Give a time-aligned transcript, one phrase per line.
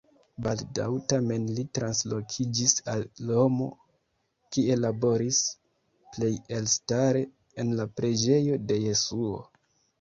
[0.45, 3.69] Baldaŭ tamen li translokiĝis al Romo,
[4.57, 5.43] kie laboris,
[6.17, 7.25] plej elstare
[7.65, 9.41] en la preĝejo de Jesuo.